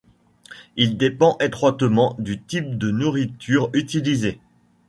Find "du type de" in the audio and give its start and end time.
2.17-2.89